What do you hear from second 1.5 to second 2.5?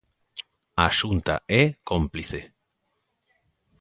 é cómplice.